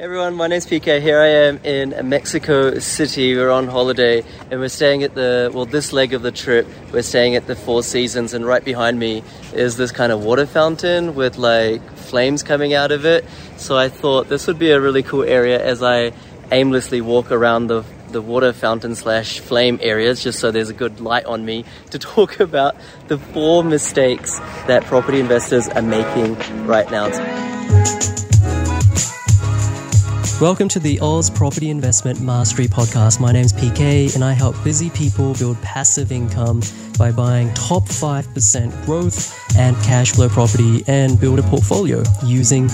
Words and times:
everyone, 0.00 0.34
my 0.34 0.46
name's 0.46 0.64
PK. 0.64 0.98
Here 1.02 1.20
I 1.20 1.26
am 1.26 1.58
in 1.62 2.08
Mexico 2.08 2.78
City. 2.78 3.36
We're 3.36 3.50
on 3.50 3.68
holiday 3.68 4.24
and 4.50 4.58
we're 4.58 4.70
staying 4.70 5.02
at 5.02 5.14
the, 5.14 5.50
well, 5.52 5.66
this 5.66 5.92
leg 5.92 6.14
of 6.14 6.22
the 6.22 6.32
trip, 6.32 6.66
we're 6.90 7.02
staying 7.02 7.36
at 7.36 7.46
the 7.46 7.54
Four 7.54 7.82
Seasons, 7.82 8.32
and 8.32 8.46
right 8.46 8.64
behind 8.64 8.98
me 8.98 9.22
is 9.52 9.76
this 9.76 9.92
kind 9.92 10.10
of 10.10 10.24
water 10.24 10.46
fountain 10.46 11.14
with 11.14 11.36
like 11.36 11.82
flames 11.96 12.42
coming 12.42 12.72
out 12.72 12.92
of 12.92 13.04
it. 13.04 13.26
So 13.58 13.76
I 13.76 13.90
thought 13.90 14.30
this 14.30 14.46
would 14.46 14.58
be 14.58 14.70
a 14.70 14.80
really 14.80 15.02
cool 15.02 15.22
area 15.22 15.62
as 15.62 15.82
I 15.82 16.12
aimlessly 16.50 17.02
walk 17.02 17.30
around 17.30 17.66
the 17.66 17.84
the 18.08 18.22
water 18.22 18.52
fountain 18.52 18.96
slash 18.96 19.38
flame 19.38 19.78
areas 19.80 20.20
just 20.20 20.40
so 20.40 20.50
there's 20.50 20.68
a 20.68 20.74
good 20.74 21.00
light 21.00 21.26
on 21.26 21.44
me 21.44 21.64
to 21.90 21.98
talk 21.98 22.40
about 22.48 22.74
the 23.06 23.18
four 23.18 23.62
mistakes 23.62 24.38
that 24.66 24.82
property 24.86 25.20
investors 25.20 25.68
are 25.68 25.82
making 25.82 26.36
right 26.66 26.90
now. 26.90 27.06
Welcome 30.40 30.68
to 30.68 30.78
the 30.78 30.98
Aus 31.00 31.28
Property 31.28 31.68
Investment 31.68 32.18
Mastery 32.22 32.66
Podcast. 32.66 33.20
My 33.20 33.30
name 33.30 33.44
is 33.44 33.52
PK 33.52 34.14
and 34.14 34.24
I 34.24 34.32
help 34.32 34.56
busy 34.64 34.88
people 34.88 35.34
build 35.34 35.60
passive 35.60 36.12
income 36.12 36.62
by 36.96 37.12
buying 37.12 37.52
top 37.52 37.82
5% 37.84 38.86
growth 38.86 39.38
and 39.58 39.76
cash 39.82 40.12
flow 40.12 40.30
property 40.30 40.82
and 40.86 41.20
build 41.20 41.40
a 41.40 41.42
portfolio 41.42 42.02
using 42.24 42.68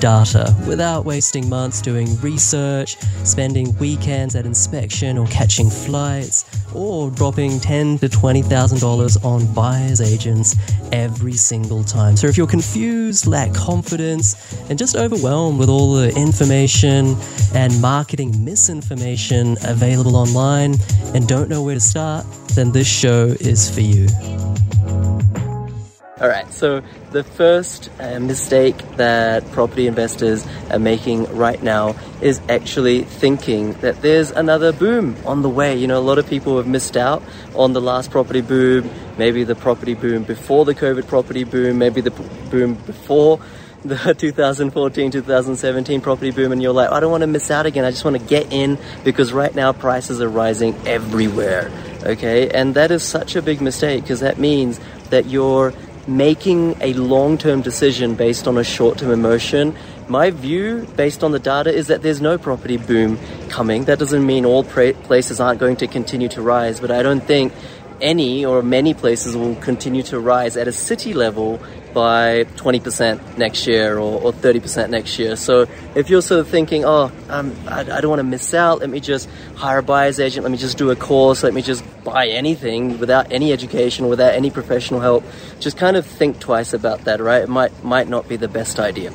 data 0.00 0.52
without 0.66 1.04
wasting 1.04 1.48
months 1.48 1.80
doing 1.80 2.20
research, 2.22 2.96
spending 3.22 3.72
weekends 3.78 4.34
at 4.34 4.44
inspection 4.44 5.16
or 5.16 5.28
catching 5.28 5.70
flights, 5.70 6.44
or 6.74 7.10
dropping 7.10 7.60
ten 7.60 7.98
to 7.98 8.08
twenty 8.08 8.42
thousand 8.42 8.80
dollars 8.80 9.16
on 9.18 9.52
buyers 9.54 10.00
agents 10.00 10.56
every 10.92 11.32
single 11.34 11.84
time. 11.84 12.16
So 12.16 12.26
if 12.26 12.36
you're 12.36 12.46
confused, 12.46 13.26
lack 13.26 13.52
confidence, 13.54 14.36
and 14.68 14.78
just 14.78 14.96
overwhelmed 14.96 15.58
with 15.58 15.68
all 15.68 15.94
the 15.94 16.14
information 16.16 17.16
and 17.54 17.80
marketing 17.80 18.44
misinformation 18.44 19.56
available 19.64 20.16
online 20.16 20.76
and 21.14 21.26
don't 21.26 21.48
know 21.48 21.62
where 21.62 21.74
to 21.74 21.80
start, 21.80 22.26
then 22.54 22.72
this 22.72 22.88
show 22.88 23.34
is 23.40 23.72
for 23.72 23.80
you. 23.80 24.08
All 26.22 26.28
right, 26.28 26.52
so 26.52 26.84
the 27.10 27.24
first 27.24 27.90
uh, 27.98 28.20
mistake 28.20 28.76
that 28.94 29.50
property 29.50 29.88
investors 29.88 30.46
are 30.70 30.78
making 30.78 31.24
right 31.34 31.60
now 31.60 31.96
is 32.20 32.40
actually 32.48 33.02
thinking 33.02 33.72
that 33.80 34.02
there's 34.02 34.30
another 34.30 34.72
boom 34.72 35.16
on 35.26 35.42
the 35.42 35.48
way. 35.48 35.76
You 35.76 35.88
know, 35.88 35.98
a 35.98 36.06
lot 36.06 36.18
of 36.18 36.28
people 36.28 36.58
have 36.58 36.68
missed 36.68 36.96
out 36.96 37.24
on 37.56 37.72
the 37.72 37.80
last 37.80 38.12
property 38.12 38.40
boom, 38.40 38.88
maybe 39.18 39.42
the 39.42 39.56
property 39.56 39.94
boom 39.94 40.22
before 40.22 40.64
the 40.64 40.76
COVID 40.76 41.08
property 41.08 41.42
boom, 41.42 41.78
maybe 41.78 42.00
the 42.00 42.12
boom 42.12 42.74
before 42.74 43.40
the 43.84 44.14
2014 44.16 45.10
2017 45.10 46.00
property 46.02 46.30
boom 46.30 46.52
and 46.52 46.62
you're 46.62 46.72
like 46.72 46.92
I 46.92 47.00
don't 47.00 47.10
want 47.10 47.22
to 47.22 47.26
miss 47.26 47.50
out 47.50 47.66
again 47.66 47.84
I 47.84 47.90
just 47.90 48.04
want 48.04 48.16
to 48.16 48.24
get 48.24 48.52
in 48.52 48.78
because 49.02 49.32
right 49.32 49.52
now 49.52 49.72
prices 49.72 50.20
are 50.20 50.28
rising 50.28 50.76
everywhere 50.86 51.68
okay 52.04 52.48
and 52.48 52.76
that 52.76 52.92
is 52.92 53.02
such 53.02 53.34
a 53.34 53.42
big 53.42 53.60
mistake 53.60 54.04
because 54.04 54.20
that 54.20 54.38
means 54.38 54.78
that 55.10 55.26
you're 55.26 55.74
making 56.06 56.76
a 56.80 56.92
long-term 56.94 57.62
decision 57.62 58.14
based 58.14 58.48
on 58.48 58.58
a 58.58 58.64
short-term 58.64 59.10
emotion. 59.10 59.76
My 60.08 60.30
view 60.30 60.86
based 60.96 61.22
on 61.22 61.32
the 61.32 61.38
data 61.38 61.72
is 61.72 61.86
that 61.86 62.02
there's 62.02 62.20
no 62.20 62.38
property 62.38 62.76
boom 62.76 63.18
coming. 63.48 63.84
That 63.84 63.98
doesn't 63.98 64.26
mean 64.26 64.44
all 64.44 64.64
pra- 64.64 64.94
places 64.94 65.40
aren't 65.40 65.60
going 65.60 65.76
to 65.76 65.86
continue 65.86 66.28
to 66.28 66.42
rise 66.42 66.80
but 66.80 66.90
i 66.90 67.02
don't 67.02 67.24
think 67.24 67.52
any 68.02 68.44
or 68.44 68.62
many 68.62 68.92
places 68.92 69.36
will 69.36 69.54
continue 69.56 70.02
to 70.02 70.20
rise 70.20 70.56
at 70.56 70.68
a 70.68 70.72
city 70.72 71.14
level 71.14 71.60
by 71.94 72.44
20% 72.56 73.38
next 73.38 73.66
year 73.66 73.98
or, 73.98 74.20
or 74.20 74.32
30% 74.32 74.90
next 74.90 75.18
year. 75.18 75.36
So 75.36 75.66
if 75.94 76.10
you're 76.10 76.22
sort 76.22 76.40
of 76.40 76.48
thinking, 76.48 76.84
oh, 76.84 77.12
um, 77.28 77.54
I, 77.66 77.80
I, 77.80 78.00
don't 78.00 78.08
want 78.08 78.20
to 78.20 78.24
miss 78.24 78.54
out, 78.54 78.80
let 78.80 78.90
me 78.90 78.98
just 78.98 79.28
hire 79.56 79.78
a 79.78 79.82
buyer's 79.82 80.18
agent, 80.18 80.42
let 80.42 80.50
me 80.50 80.58
just 80.58 80.78
do 80.78 80.90
a 80.90 80.96
course, 80.96 81.42
let 81.42 81.54
me 81.54 81.62
just 81.62 81.84
buy 82.02 82.28
anything 82.28 82.98
without 82.98 83.30
any 83.30 83.52
education, 83.52 84.08
without 84.08 84.34
any 84.34 84.50
professional 84.50 85.00
help, 85.00 85.24
just 85.60 85.76
kind 85.76 85.96
of 85.96 86.06
think 86.06 86.40
twice 86.40 86.72
about 86.72 87.04
that, 87.04 87.20
right? 87.20 87.42
It 87.42 87.48
might, 87.48 87.84
might 87.84 88.08
not 88.08 88.28
be 88.28 88.36
the 88.36 88.48
best 88.48 88.80
idea. 88.80 89.12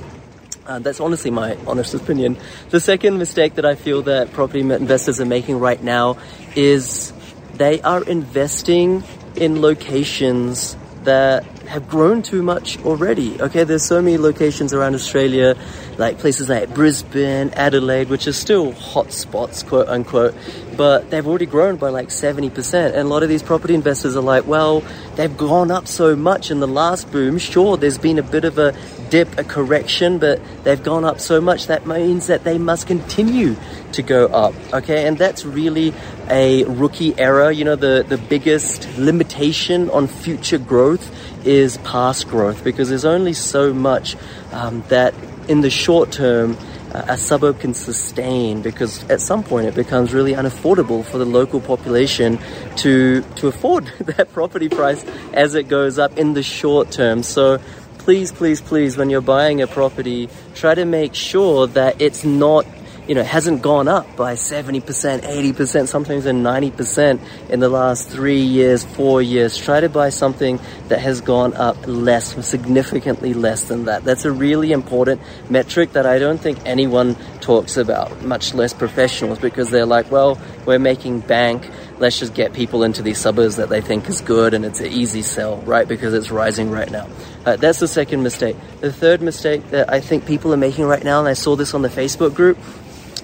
Uh, 0.68 0.80
that's 0.80 1.00
honestly 1.00 1.32
my 1.32 1.56
honest 1.66 1.94
opinion. 1.94 2.38
The 2.72 2.82
second 2.82 3.18
mistake 3.18 3.56
that 3.56 3.66
I 3.66 3.76
feel 3.76 4.02
that 4.04 4.34
property 4.34 4.60
investors 4.60 5.22
are 5.22 5.26
making 5.26 5.60
right 5.60 5.82
now 5.82 6.18
is 6.56 7.14
they 7.58 7.82
are 7.82 8.04
investing 8.04 9.04
in 9.36 9.62
locations 9.62 10.78
that 11.04 11.46
have 11.68 11.90
grown 11.90 12.22
too 12.22 12.42
much 12.42 12.80
already. 12.86 13.40
Okay, 13.42 13.64
there's 13.64 13.84
so 13.84 14.02
many 14.02 14.18
locations 14.18 14.74
around 14.74 14.96
Australia, 14.96 15.56
like 15.98 16.18
places 16.18 16.50
like 16.50 16.74
Brisbane, 16.74 17.50
Adelaide, 17.52 18.10
which 18.10 18.28
are 18.28 18.34
still 18.34 18.72
hot 18.72 19.12
spots, 19.12 19.64
quote 19.64 19.88
unquote, 19.88 20.34
but 20.76 21.10
they've 21.10 21.28
already 21.28 21.46
grown 21.46 21.76
by 21.76 21.90
like 21.90 22.08
70%. 22.08 22.88
And 22.88 22.96
a 22.96 23.04
lot 23.04 23.24
of 23.24 23.30
these 23.30 23.44
property 23.44 23.76
investors 23.76 24.16
are 24.16 24.22
like, 24.22 24.48
well, 24.48 24.82
they've 25.16 25.36
gone 25.36 25.72
up 25.72 25.88
so 25.88 26.16
much 26.16 26.52
in 26.52 26.60
the 26.60 26.68
last 26.68 27.12
boom. 27.12 27.38
Sure, 27.38 27.78
there's 27.78 27.98
been 27.98 28.20
a 28.20 28.24
bit 28.24 28.46
of 28.46 28.58
a 28.58 28.76
dip, 29.10 29.38
a 29.38 29.44
correction, 29.44 30.20
but 30.20 30.42
they've 30.64 30.84
gone 30.84 31.04
up 31.04 31.20
so 31.20 31.42
much 31.42 31.68
that 31.68 31.86
means 31.86 32.28
that 32.28 32.44
they 32.44 32.58
must 32.58 32.88
continue 32.88 33.56
to 33.94 34.02
go 34.02 34.28
up. 34.28 34.54
Okay, 34.74 35.08
and 35.08 35.18
that's 35.18 35.46
really 35.46 35.94
a 36.30 36.64
rookie 36.66 37.18
error. 37.18 37.52
You 37.52 37.66
know, 37.66 37.76
the, 37.76 38.06
the 38.08 38.18
biggest 38.18 38.88
limitation 38.98 39.90
on 39.90 40.08
future 40.08 40.58
growth 40.58 41.12
is 41.48 41.78
past 41.80 42.28
growth 42.28 42.64
because 42.64 42.90
there's 42.90 43.06
only 43.06 43.34
so 43.34 43.74
much 43.74 44.16
um, 44.52 44.84
that 44.90 45.14
in 45.48 45.62
the 45.62 45.70
short 45.70 46.12
term 46.12 46.58
uh, 46.94 47.06
a 47.08 47.18
suburb 47.18 47.60
can 47.60 47.74
sustain 47.74 48.62
because 48.62 49.04
at 49.10 49.22
some 49.22 49.44
point 49.44 49.68
it 49.68 49.76
becomes 49.76 50.14
really 50.14 50.34
unaffordable 50.34 51.04
for 51.04 51.18
the 51.18 51.26
local 51.26 51.60
population 51.60 52.38
to 52.76 53.22
to 53.36 53.48
afford 53.48 53.86
that 54.00 54.32
property 54.34 54.70
price 54.70 55.04
as 55.34 55.56
it 55.56 55.68
goes 55.68 55.98
up 55.98 56.18
in 56.18 56.34
the 56.34 56.44
short 56.44 56.92
term. 56.92 57.24
So 57.24 57.60
please, 57.98 58.32
please, 58.32 58.62
please, 58.62 58.96
when 58.96 59.10
you're 59.10 59.20
buying 59.20 59.62
a 59.62 59.68
property, 59.68 60.30
try 60.56 60.74
to 60.76 60.86
make 60.86 61.14
sure 61.14 61.68
that 61.68 62.02
it's 62.02 62.24
not 62.24 62.66
you 63.08 63.16
know, 63.16 63.24
hasn't 63.24 63.62
gone 63.62 63.88
up 63.88 64.16
by 64.16 64.34
70%, 64.34 64.82
80%, 65.22 65.88
sometimes 65.88 66.26
even 66.26 66.44
90% 66.44 67.50
in 67.50 67.60
the 67.60 67.70
last 67.70 68.10
three 68.10 68.42
years, 68.42 68.84
four 68.84 69.22
years. 69.22 69.58
Try 69.58 69.80
to 69.80 69.90
buy 69.90 70.10
something 70.10 70.60
that 70.90 71.00
has 71.00 71.22
gone 71.22 71.54
up 71.54 71.78
less, 71.88 72.46
significantly 72.46 73.34
less 73.34 73.64
than 73.64 73.86
that. 73.86 74.04
That's 74.04 74.26
a 74.26 74.32
really 74.32 74.72
important 74.72 75.22
metric 75.50 75.94
that 75.94 76.06
I 76.06 76.20
don't 76.20 76.40
think 76.40 76.60
anyone 76.66 77.16
talks 77.40 77.78
about, 77.78 78.24
much 78.24 78.54
less 78.54 78.74
professionals, 78.74 79.40
because 79.40 79.70
they're 79.70 79.86
like, 79.86 80.12
well, 80.12 80.38
we're 80.66 80.80
making 80.80 81.22
bank. 81.22 81.70
Let's 82.00 82.20
just 82.20 82.34
get 82.34 82.54
people 82.54 82.84
into 82.84 83.02
these 83.02 83.18
suburbs 83.18 83.56
that 83.56 83.70
they 83.70 83.82
think 83.82 84.08
is 84.10 84.22
good 84.22 84.54
and 84.54 84.66
it's 84.66 84.82
an 84.82 84.92
easy 84.92 85.22
sell, 85.22 85.58
right? 85.62 85.88
Because 85.88 86.14
it's 86.14 86.30
rising 86.30 86.70
right 86.70 86.92
now. 86.92 87.08
Uh, 87.46 87.56
that's 87.56 87.80
the 87.80 87.88
second 87.88 88.22
mistake. 88.22 88.58
The 88.82 88.92
third 88.92 89.22
mistake 89.22 89.70
that 89.70 89.92
I 89.92 90.02
think 90.02 90.26
people 90.26 90.54
are 90.54 90.58
making 90.58 90.86
right 90.86 91.04
now, 91.04 91.20
and 91.20 91.28
I 91.28 91.34
saw 91.34 91.56
this 91.56 91.74
on 91.74 91.82
the 91.82 91.90
Facebook 91.90 92.36
group, 92.36 92.58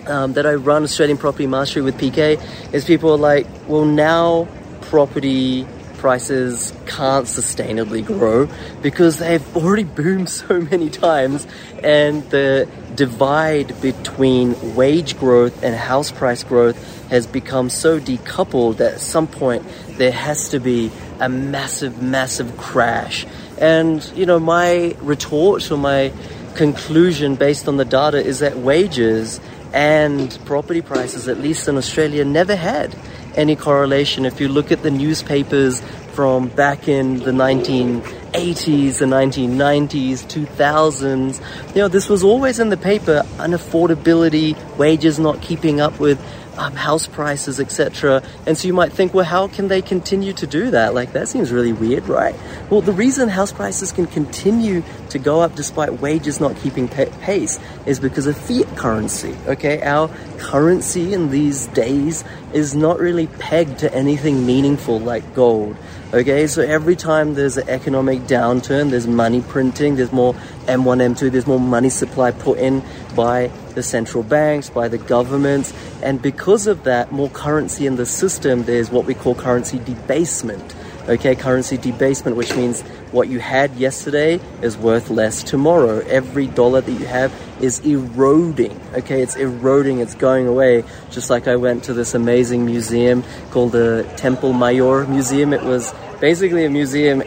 um, 0.08 0.34
that 0.34 0.46
I 0.46 0.54
run 0.56 0.84
Australian 0.84 1.18
Property 1.18 1.48
Mastery 1.48 1.82
with 1.82 1.98
PK 1.98 2.42
is 2.74 2.86
people 2.86 3.12
are 3.12 3.18
like, 3.18 3.48
well, 3.68 3.86
now 3.86 4.48
property 4.82 5.66
prices 6.04 6.74
can't 6.86 7.28
sustainably 7.28 8.06
grow 8.06 8.50
because 8.82 9.20
they've 9.20 9.56
already 9.56 9.86
boomed 9.86 10.30
so 10.42 10.60
many 10.60 10.90
times 10.90 11.48
and 11.82 12.30
the 12.30 12.68
divide 12.94 13.80
between 13.82 14.76
wage 14.76 15.18
growth 15.18 15.64
and 15.64 15.74
house 15.74 16.12
price 16.12 16.44
growth 16.44 16.78
has 17.10 17.26
become 17.26 17.70
so 17.70 18.00
decoupled 18.00 18.78
that 18.78 18.96
at 18.96 19.00
some 19.00 19.28
point 19.28 19.64
there 19.98 20.12
has 20.12 20.50
to 20.50 20.60
be 20.60 20.92
a 21.20 21.30
massive, 21.30 22.02
massive 22.02 22.58
crash. 22.58 23.26
And, 23.58 24.04
you 24.14 24.26
know, 24.26 24.40
my 24.40 24.96
retort 25.00 25.72
or 25.72 25.78
my 25.78 26.12
conclusion 26.56 27.36
based 27.36 27.68
on 27.68 27.78
the 27.78 27.86
data 27.86 28.18
is 28.18 28.40
that 28.40 28.58
wages 28.58 29.40
and 29.74 30.38
property 30.46 30.82
prices, 30.82 31.28
at 31.28 31.40
least 31.40 31.68
in 31.68 31.78
Australia, 31.78 32.24
never 32.24 32.56
had 32.56 32.96
any 33.36 33.56
correlation. 33.56 34.26
If 34.26 34.40
you 34.40 34.48
look 34.48 34.72
at 34.72 34.84
the 34.84 34.92
newspapers 34.92 35.82
from 36.14 36.48
back 36.48 36.88
in 36.88 37.18
the 37.20 37.32
1980s, 37.32 39.00
the 39.00 39.06
1990s, 39.06 40.26
2000s, 40.28 41.76
you 41.76 41.82
know, 41.82 41.88
this 41.88 42.08
was 42.08 42.24
always 42.24 42.60
in 42.60 42.70
the 42.70 42.78
paper, 42.78 43.24
unaffordability, 43.38 44.56
wages 44.78 45.18
not 45.18 45.42
keeping 45.42 45.82
up 45.82 46.00
with 46.00 46.22
um, 46.58 46.74
house 46.74 47.08
prices, 47.08 47.60
etc. 47.60 48.24
And 48.46 48.58
so 48.58 48.68
you 48.68 48.74
might 48.74 48.94
think, 48.94 49.14
well, 49.14 49.26
how 49.26 49.48
can 49.48 49.68
they 49.68 49.82
continue 49.82 50.34
to 50.34 50.48
do 50.48 50.72
that? 50.72 50.94
Like, 50.94 51.14
that 51.14 51.28
seems 51.28 51.52
really 51.52 51.74
weird, 51.74 52.08
right? 52.08 52.36
Well, 52.70 52.82
the 52.82 52.92
reason 52.92 53.30
house 53.30 53.52
prices 53.52 53.92
can 53.92 54.08
continue 54.08 54.84
to 55.10 55.20
go 55.20 55.42
up 55.42 55.56
despite 55.56 56.00
wages 56.00 56.40
not 56.40 56.56
keeping 56.58 56.88
pace 56.88 57.60
is 57.86 58.00
because 58.00 58.28
of 58.28 58.38
fiat 58.38 58.76
currency, 58.78 59.36
okay? 59.48 59.82
Our 59.82 60.10
currency 60.38 61.14
in 61.14 61.30
these 61.30 61.68
days 61.68 62.24
is 62.54 62.76
not 62.76 63.00
really 63.00 63.28
pegged 63.28 63.80
to 63.80 63.94
anything 63.94 64.46
meaningful 64.46 65.00
like 65.00 65.34
gold. 65.34 65.76
Okay, 66.14 66.46
so 66.46 66.62
every 66.62 66.96
time 66.96 67.34
there's 67.34 67.58
an 67.58 67.68
economic 67.68 68.22
downturn, 68.22 68.92
there's 68.92 69.08
money 69.08 69.42
printing, 69.42 69.96
there's 69.96 70.12
more 70.12 70.36
M1, 70.66 71.16
M2, 71.16 71.32
there's 71.32 71.48
more 71.48 71.60
money 71.60 71.90
supply 71.90 72.32
put 72.32 72.60
in 72.60 72.84
by 73.16 73.52
the 73.76 73.84
central 73.84 74.24
banks, 74.24 74.70
by 74.70 74.88
the 74.88 74.98
governments, 74.98 75.74
and 76.02 76.22
because 76.22 76.68
of 76.68 76.84
that, 76.84 77.12
more 77.12 77.30
currency 77.30 77.88
in 77.88 77.96
the 77.96 78.06
system, 78.06 78.64
there's 78.64 78.90
what 78.92 79.06
we 79.06 79.14
call 79.14 79.36
currency 79.36 79.80
debasement. 79.80 80.76
Okay, 81.06 81.36
currency 81.36 81.76
debasement, 81.76 82.38
which 82.38 82.56
means 82.56 82.80
what 83.12 83.28
you 83.28 83.40
had 83.40 83.76
yesterday 83.76 84.40
is 84.62 84.78
worth 84.78 85.10
less 85.10 85.44
tomorrow. 85.44 86.00
Every 86.00 86.48
dollar 86.48 86.80
that 86.80 86.92
you 86.92 87.06
have 87.06 87.34
is 87.62 87.80
eroding. 87.82 88.80
Okay, 88.94 89.22
it's 89.22 89.36
eroding, 89.36 90.00
it's 90.00 90.16
going 90.16 90.48
away. 90.48 90.86
Just 91.12 91.30
like 91.30 91.46
I 91.46 91.58
went 91.58 91.84
to 91.86 91.94
this 91.94 92.14
amazing 92.14 92.66
museum 92.66 93.26
called 93.52 93.74
the 93.74 94.10
Temple 94.16 94.54
Mayor 94.54 95.06
Museum. 95.06 95.52
It 95.52 95.64
was 95.64 95.94
basically 96.22 96.64
a 96.64 96.70
museum 96.70 97.22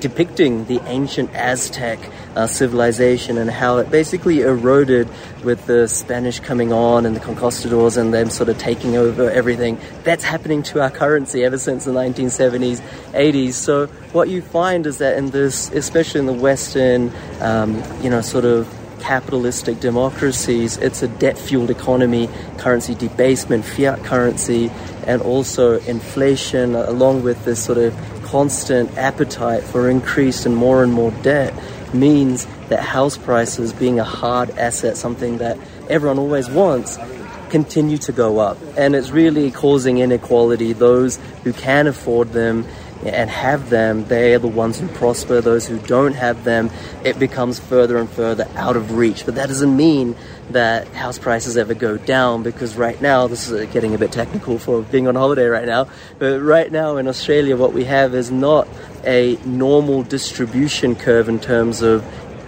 depicting 0.00 0.64
the 0.64 0.80
ancient 0.86 1.32
Aztec 1.34 2.00
uh, 2.36 2.46
civilization 2.46 3.38
and 3.38 3.50
how 3.50 3.78
it 3.78 3.90
basically 3.90 4.40
eroded 4.40 5.08
with 5.44 5.66
the 5.66 5.88
Spanish 5.88 6.40
coming 6.40 6.72
on 6.72 7.06
and 7.06 7.16
the 7.16 7.20
conquistadors 7.20 7.96
and 7.96 8.12
them 8.12 8.30
sort 8.30 8.48
of 8.48 8.58
taking 8.58 8.96
over 8.96 9.30
everything. 9.30 9.78
That's 10.04 10.24
happening 10.24 10.62
to 10.64 10.80
our 10.80 10.90
currency 10.90 11.44
ever 11.44 11.58
since 11.58 11.84
the 11.84 11.92
1970s, 11.92 12.80
80s. 13.12 13.52
So 13.54 13.86
what 14.12 14.28
you 14.28 14.42
find 14.42 14.86
is 14.86 14.98
that 14.98 15.16
in 15.16 15.30
this, 15.30 15.70
especially 15.70 16.20
in 16.20 16.26
the 16.26 16.32
Western, 16.32 17.12
um, 17.40 17.82
you 18.02 18.10
know, 18.10 18.20
sort 18.20 18.44
of 18.44 18.68
capitalistic 19.00 19.80
democracies, 19.80 20.76
it's 20.76 21.02
a 21.02 21.08
debt 21.08 21.38
fueled 21.38 21.70
economy, 21.70 22.28
currency 22.58 22.94
debasement, 22.94 23.64
fiat 23.64 24.04
currency, 24.04 24.70
and 25.06 25.22
also 25.22 25.80
inflation, 25.80 26.74
along 26.74 27.22
with 27.22 27.44
this 27.44 27.64
sort 27.64 27.78
of 27.78 27.94
constant 28.24 28.96
appetite 28.96 29.64
for 29.64 29.90
increased 29.90 30.46
and 30.46 30.54
more 30.54 30.84
and 30.84 30.92
more 30.92 31.10
debt 31.22 31.52
means 31.94 32.46
that 32.68 32.80
house 32.80 33.16
prices, 33.16 33.72
being 33.72 33.98
a 33.98 34.04
hard 34.04 34.50
asset, 34.50 34.96
something 34.96 35.38
that 35.38 35.58
everyone 35.88 36.18
always 36.18 36.48
wants, 36.48 36.98
continue 37.50 37.98
to 37.98 38.12
go 38.12 38.38
up. 38.38 38.56
And 38.76 38.94
it's 38.94 39.10
really 39.10 39.50
causing 39.50 39.98
inequality. 39.98 40.72
Those 40.72 41.18
who 41.44 41.52
can 41.52 41.86
afford 41.86 42.32
them 42.32 42.66
and 43.04 43.30
have 43.30 43.70
them, 43.70 44.04
they 44.04 44.34
are 44.34 44.38
the 44.38 44.48
ones 44.48 44.78
who 44.78 44.88
prosper. 44.88 45.40
Those 45.40 45.66
who 45.66 45.78
don't 45.78 46.14
have 46.14 46.44
them, 46.44 46.70
it 47.04 47.18
becomes 47.18 47.58
further 47.58 47.96
and 47.98 48.08
further 48.08 48.46
out 48.56 48.76
of 48.76 48.92
reach. 48.96 49.24
But 49.24 49.36
that 49.36 49.48
doesn't 49.48 49.74
mean 49.74 50.16
that 50.50 50.88
house 50.88 51.18
prices 51.18 51.56
ever 51.56 51.74
go 51.74 51.96
down 51.96 52.42
because 52.42 52.76
right 52.76 53.00
now, 53.00 53.26
this 53.26 53.48
is 53.48 53.68
getting 53.72 53.94
a 53.94 53.98
bit 53.98 54.12
technical 54.12 54.58
for 54.58 54.82
being 54.82 55.06
on 55.06 55.14
holiday 55.14 55.46
right 55.46 55.66
now, 55.66 55.88
but 56.18 56.40
right 56.40 56.70
now 56.70 56.96
in 56.96 57.06
Australia, 57.08 57.56
what 57.56 57.72
we 57.72 57.84
have 57.84 58.14
is 58.14 58.30
not 58.30 58.68
a 59.04 59.36
normal 59.44 60.02
distribution 60.02 60.94
curve 60.94 61.28
in 61.28 61.38
terms 61.40 61.82
of 61.82 62.04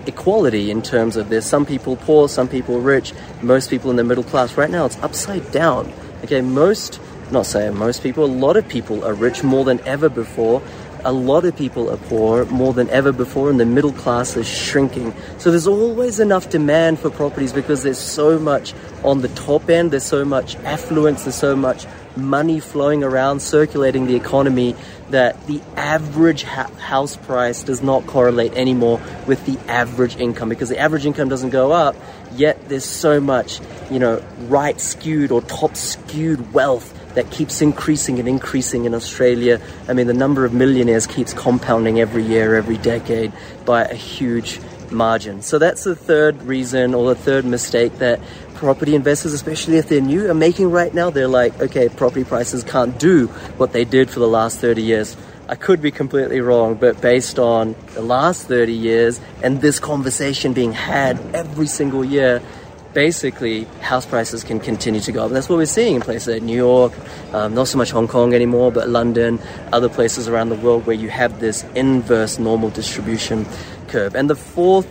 equality 0.07 0.71
in 0.71 0.83
terms 0.83 1.17
of 1.17 1.29
there's 1.29 1.47
some 1.47 1.65
people 1.65 1.97
poor, 1.97 2.29
some 2.29 2.49
people 2.49 2.81
rich, 2.81 3.13
most 3.41 3.71
people 3.71 3.91
in 3.91 3.97
the 3.97 4.05
middle 4.05 4.25
class. 4.25 4.57
Right 4.57 4.71
now 4.71 4.87
it's 4.87 4.99
upside 4.99 5.51
down. 5.53 5.93
Okay, 6.25 6.41
most 6.41 7.01
not 7.33 7.47
saying 7.47 7.77
most 7.77 8.03
people, 8.03 8.25
a 8.25 8.27
lot 8.27 8.57
of 8.57 8.69
people 8.69 9.05
are 9.05 9.15
rich 9.15 9.43
more 9.43 9.65
than 9.65 9.81
ever 9.81 10.09
before. 10.09 10.63
A 11.05 11.13
lot 11.13 11.45
of 11.45 11.57
people 11.57 11.91
are 11.91 11.97
poor 11.97 12.45
more 12.45 12.73
than 12.73 12.89
ever 12.91 13.11
before, 13.11 13.51
and 13.51 13.59
the 13.59 13.67
middle 13.67 13.93
class 13.93 14.37
is 14.37 14.49
shrinking. 14.49 15.13
So 15.39 15.51
there's 15.51 15.67
always 15.67 16.21
enough 16.21 16.49
demand 16.49 17.01
for 17.01 17.11
properties 17.11 17.53
because 17.53 17.83
there's 17.83 17.99
so 17.99 18.39
much 18.39 18.73
on 19.03 19.21
the 19.21 19.29
top 19.29 19.69
end, 19.69 19.91
there's 19.91 20.05
so 20.05 20.25
much 20.25 20.55
affluence, 20.57 21.25
there's 21.25 21.35
so 21.35 21.57
much 21.57 21.87
money 22.17 22.61
flowing 22.61 23.03
around, 23.03 23.41
circulating 23.41 24.07
the 24.07 24.15
economy, 24.15 24.77
that 25.11 25.47
the 25.47 25.61
average 25.77 26.45
ha- 26.45 26.71
house 26.79 27.17
price 27.17 27.63
does 27.63 27.83
not 27.83 28.07
correlate 28.07 28.53
anymore 28.55 29.01
with 29.27 29.45
the 29.47 29.59
average 29.71 30.17
income 30.17 30.49
because 30.49 30.69
the 30.69 30.79
average 30.79 31.05
income 31.05 31.29
doesn't 31.29 31.51
go 31.51 31.73
up, 31.73 31.97
yet 32.35 32.69
there's 32.69 32.85
so 32.85 33.21
much, 33.21 33.61
you 33.91 33.99
know, 33.99 34.23
right 34.43 34.81
skewed 34.81 35.33
or 35.33 35.41
top 35.43 35.77
skewed 35.77 36.53
wealth 36.53 36.99
that 37.15 37.31
keeps 37.31 37.63
increasing 37.63 38.19
and 38.19 38.29
increasing 38.29 38.85
in 38.85 38.95
Australia. 38.95 39.61
I 39.89 39.93
mean, 39.93 40.07
the 40.07 40.15
number 40.15 40.45
of 40.45 40.53
millionaires 40.53 41.07
keeps 41.07 41.33
compounding 41.33 42.01
every 42.01 42.25
year, 42.25 42.55
every 42.55 42.79
decade 42.79 43.33
by 43.65 43.85
a 43.85 43.95
huge 43.95 44.61
margin. 44.91 45.43
So 45.43 45.59
that's 45.59 45.85
the 45.85 45.97
third 45.97 46.43
reason 46.43 46.95
or 46.95 47.09
the 47.09 47.21
third 47.21 47.45
mistake 47.45 47.99
that 47.99 48.21
property 48.55 48.95
investors, 48.95 49.33
especially 49.33 49.79
if 49.79 49.89
they're 49.89 50.01
new, 50.01 50.31
are 50.31 50.35
making 50.35 50.71
right 50.71 50.93
now. 50.93 51.11
They're 51.11 51.29
like, 51.29 51.59
okay, 51.61 51.89
property 51.89 52.25
prices 52.25 52.63
can't 52.63 52.99
do 52.99 53.27
what 53.57 53.73
they 53.73 53.85
did 53.85 54.11
for 54.11 54.21
the 54.21 54.29
last 54.29 54.61
30 54.61 54.83
years. 54.83 55.17
I 55.49 55.57
could 55.57 55.83
be 55.83 55.91
completely 55.91 56.41
wrong, 56.41 56.77
but 56.77 57.01
based 57.01 57.39
on 57.39 57.75
the 57.95 58.03
last 58.03 58.47
30 58.47 58.73
years 58.73 59.21
and 59.43 59.61
this 59.61 59.81
conversation 59.81 60.53
being 60.53 60.73
had 60.73 61.19
every 61.35 61.67
single 61.67 62.05
year, 62.05 62.41
basically 62.95 63.65
house 63.81 64.07
prices 64.07 64.45
can 64.45 64.61
continue 64.61 65.01
to 65.01 65.13
go 65.13 65.21
up. 65.21 65.27
And 65.29 65.37
that's 65.37 65.49
what 65.49 65.57
we're 65.57 65.67
seeing 65.67 65.97
in 65.97 66.03
places 66.03 66.35
like 66.35 66.43
New 66.43 66.57
York, 66.57 66.93
um, 67.33 67.55
not 67.55 67.69
so 67.69 67.79
much 67.79 67.91
Hong 67.91 68.09
Kong 68.09 68.35
anymore, 68.35 68.71
but 68.73 68.89
London, 68.89 69.39
other 69.73 69.89
places 69.89 70.29
around 70.29 70.51
the 70.51 70.57
world 70.57 70.87
where 70.87 70.97
you 70.97 71.09
have 71.09 71.41
this 71.41 71.65
inverse 71.75 72.39
normal 72.39 72.71
distribution 72.71 73.47
curve. 73.89 74.15
And 74.15 74.29
the 74.29 74.37
fourth 74.37 74.87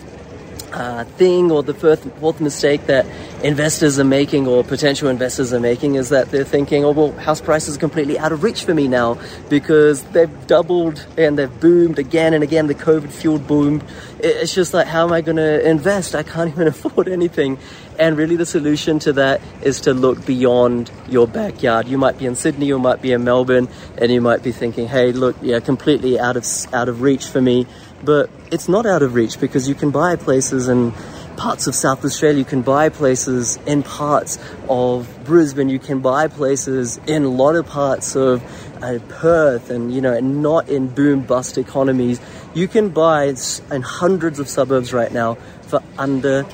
uh, 0.74 1.04
thing 1.04 1.52
or 1.52 1.64
the 1.64 1.74
fourth, 1.74 2.20
fourth 2.20 2.42
mistake 2.42 2.86
that 2.88 3.06
investors 3.44 4.00
are 4.00 4.04
making 4.04 4.48
or 4.48 4.64
potential 4.64 5.10
investors 5.10 5.52
are 5.54 5.60
making 5.60 5.96
is 5.96 6.10
that 6.10 6.30
they're 6.30 6.44
thinking, 6.44 6.86
oh, 6.86 6.92
well, 6.92 7.12
house 7.14 7.42
prices 7.42 7.76
are 7.76 7.80
completely 7.80 8.18
out 8.20 8.32
of 8.32 8.44
reach 8.44 8.64
for 8.64 8.74
me 8.74 8.88
now 8.88 9.18
because 9.50 10.04
they've 10.06 10.48
doubled 10.48 11.06
and 11.18 11.38
they've 11.38 11.60
boomed 11.60 11.98
again 11.98 12.34
and 12.34 12.44
again. 12.44 12.68
The 12.68 12.76
COVID 12.76 13.12
fueled 13.12 13.48
boom. 13.48 13.84
It's 14.20 14.54
just 14.54 14.74
like, 14.74 14.88
how 14.88 15.06
am 15.06 15.14
I 15.14 15.22
going 15.22 15.38
to 15.38 15.68
invest? 15.68 16.14
I 16.14 16.24
can't 16.24 16.50
even 16.54 16.68
afford 16.68 17.08
anything. 17.08 17.58
And 17.98 18.18
really, 18.18 18.36
the 18.36 18.46
solution 18.46 19.00
to 19.00 19.14
that 19.14 19.42
is 19.62 19.82
to 19.82 19.94
look 19.94 20.26
beyond 20.26 20.92
your 21.10 21.28
backyard. 21.28 21.88
You 21.88 21.98
might 21.98 22.18
be 22.18 22.26
in 22.26 22.36
Sydney, 22.36 22.68
you 22.68 22.80
might 22.80 23.02
be 23.02 23.12
in 23.12 23.24
Melbourne, 23.24 23.68
and 23.98 24.12
you 24.12 24.22
might 24.22 24.44
be 24.44 24.52
thinking, 24.52 24.88
hey, 24.88 25.12
look, 25.12 25.36
yeah, 25.42 25.60
completely 25.60 26.20
out 26.20 26.38
of, 26.38 26.46
out 26.74 26.90
of 26.90 27.02
reach 27.02 27.28
for 27.28 27.42
me. 27.42 27.68
But 28.04 28.30
it's 28.52 28.68
not 28.68 28.86
out 28.86 29.04
of 29.04 29.14
reach 29.14 29.40
because 29.40 29.68
you 29.68 29.76
can 29.76 29.92
buy 29.92 30.16
places 30.16 30.68
in 30.68 30.94
parts 31.38 31.68
of 31.68 31.76
South 31.76 32.04
Australia, 32.06 32.40
you 32.40 32.46
can 32.46 32.62
buy 32.62 32.90
places 32.90 33.58
in 33.66 33.84
parts 33.84 34.38
of 34.70 35.24
Brisbane, 35.24 35.70
you 35.70 35.80
can 35.80 36.00
buy 36.00 36.28
places 36.28 37.00
in 37.08 37.24
a 37.24 37.30
lot 37.30 37.56
of 37.56 37.68
parts 37.68 38.16
of 38.16 38.44
uh, 38.82 39.00
Perth 39.10 39.70
and, 39.70 39.94
you 39.94 40.02
know, 40.02 40.14
and 40.14 40.42
not 40.42 40.70
in 40.70 40.88
boom 40.88 41.22
bust 41.22 41.58
economies. 41.58 42.20
You 42.54 42.68
can 42.68 42.90
buy 42.90 43.34
in 43.72 43.82
hundreds 43.82 44.40
of 44.40 44.50
suburbs 44.50 44.94
right 44.94 45.12
now 45.12 45.36
for 45.64 45.82
under 45.98 46.46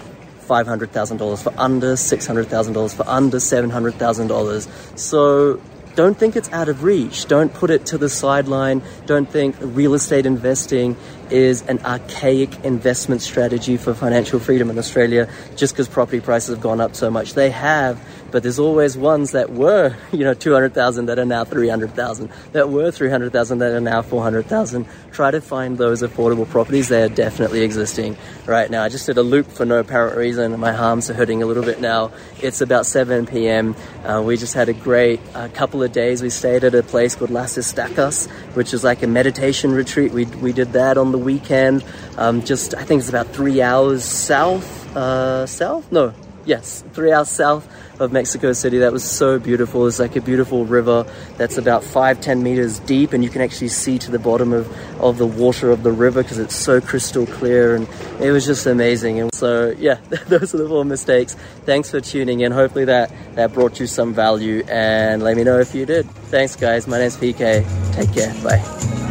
$500,000, 0.48 1.44
for 1.44 1.54
under 1.58 1.94
$600,000, 1.94 2.96
for 2.96 3.08
under 3.08 3.38
$700,000. 3.38 4.98
So 4.98 5.62
don't 5.98 6.16
think 6.16 6.36
it's 6.36 6.52
out 6.54 6.70
of 6.70 6.84
reach. 6.84 7.26
Don't 7.26 7.52
put 7.52 7.72
it 7.72 7.88
to 7.88 7.98
the 7.98 8.08
sideline. 8.08 8.84
Don't 9.08 9.28
think 9.28 9.56
real 9.60 9.96
estate 9.96 10.28
investing 10.28 10.96
is 11.32 11.64
an 11.64 11.80
archaic 11.80 12.64
investment 12.64 13.24
strategy 13.24 13.78
for 13.78 13.96
financial 13.96 14.40
freedom 14.40 14.70
in 14.70 14.78
Australia 14.78 15.28
just 15.56 15.74
because 15.74 15.88
property 15.88 16.20
prices 16.20 16.50
have 16.50 16.62
gone 16.62 16.80
up 16.80 16.96
so 16.96 17.10
much. 17.10 17.34
They 17.34 17.50
have, 17.50 18.00
but 18.32 18.44
there's 18.44 18.60
always 18.60 18.98
ones 18.98 19.32
that 19.32 19.52
were, 19.52 19.96
you 20.12 20.20
know, 20.20 20.34
200,000 20.34 21.06
that 21.06 21.20
are 21.20 21.26
now 21.26 21.44
300,000, 21.44 22.30
that 22.52 22.70
were 22.70 22.92
300,000 22.92 23.60
that 23.60 23.72
are 23.72 23.82
now 23.82 24.02
400,000. 24.02 24.86
Try 25.12 25.32
to 25.32 25.42
find 25.42 25.78
those 25.78 26.02
affordable 26.02 26.48
properties. 26.48 26.90
They 26.90 27.04
are 27.04 27.10
definitely 27.10 27.62
existing 27.62 28.18
right 28.46 28.70
now. 28.70 28.84
I 28.84 28.90
just 28.90 29.06
did 29.06 29.18
a 29.18 29.24
loop 29.24 29.48
for 29.48 29.66
no 29.66 29.80
apparent 29.80 30.18
reason. 30.18 30.60
My 30.60 30.76
arms 30.76 31.10
are 31.10 31.14
hurting 31.14 31.42
a 31.42 31.46
little 31.46 31.64
bit 31.64 31.82
now. 31.82 32.12
It's 32.42 32.62
about 32.62 32.86
7 32.86 33.26
p.m. 33.26 33.76
Uh, 34.04 34.22
we 34.26 34.38
just 34.38 34.54
had 34.54 34.70
a 34.70 34.74
great 34.74 35.20
uh, 35.34 35.48
couple 35.50 35.82
of 35.82 35.92
days. 35.92 36.22
We 36.22 36.30
stayed 36.30 36.64
at 36.64 36.76
a 36.76 36.84
place 36.84 37.16
called 37.16 37.32
Las 37.32 37.58
Estacas, 37.58 38.30
which 38.56 38.74
is 38.74 38.84
like 38.84 39.04
a 39.04 39.08
meditation 39.08 39.72
retreat. 39.72 40.12
We, 40.12 40.26
we 40.26 40.54
did 40.54 40.74
that 40.74 40.98
on 40.98 41.12
the 41.12 41.18
weekend. 41.18 41.84
Um, 42.18 42.44
just, 42.44 42.76
I 42.76 42.84
think 42.84 43.00
it's 43.00 43.10
about 43.10 43.28
three 43.28 43.62
hours 43.62 44.04
south, 44.04 44.96
uh, 44.96 45.46
south? 45.46 45.92
No, 45.92 46.14
yes, 46.46 46.84
three 46.94 47.12
hours 47.12 47.30
south 47.30 47.68
of 48.00 48.12
Mexico 48.12 48.54
City. 48.54 48.80
That 48.80 48.94
was 48.94 49.04
so 49.04 49.40
beautiful. 49.40 49.88
It's 49.88 50.00
like 50.00 50.16
a 50.16 50.22
beautiful 50.22 50.66
river 50.66 51.06
that's 51.38 51.58
about 51.58 51.84
five, 51.84 52.22
ten 52.22 52.44
meters 52.44 52.80
deep, 52.80 53.14
and 53.14 53.24
you 53.24 53.30
can 53.30 53.42
actually 53.42 53.70
see 53.70 53.98
to 54.00 54.12
the 54.12 54.20
bottom 54.20 54.54
of, 54.54 55.02
of 55.02 55.18
the 55.18 55.28
water 55.28 55.72
of 55.72 55.84
the 55.84 55.92
river 55.92 56.24
because 56.24 56.40
it's 56.40 56.56
so 56.56 56.82
crystal 56.82 57.26
clear. 57.26 57.76
And 57.76 57.88
it 58.20 58.32
was 58.32 58.46
just 58.46 58.66
amazing. 58.66 59.20
And 59.20 59.34
so, 59.34 59.76
yeah, 59.78 60.00
those 60.28 60.54
are 60.54 60.58
the 60.58 60.68
four 60.68 60.86
mistakes. 60.86 61.36
Thanks 61.66 61.92
for 61.92 62.02
tuning 62.02 62.42
in. 62.42 62.52
Hopefully 62.52 62.86
that, 62.86 63.12
that 63.36 63.54
brought 63.54 63.80
you 63.80 63.88
some 63.88 64.14
value, 64.14 64.64
and 64.68 65.24
let 65.24 65.38
me 65.38 65.44
know 65.44 65.60
if 65.60 65.74
you 65.74 65.86
did. 65.86 66.10
Thanks, 66.30 66.56
guys. 66.56 66.88
My 66.88 67.00
name's 67.00 67.18
PK. 67.18 67.66
Take 67.94 68.14
care. 68.14 68.34
Bye. 68.44 69.07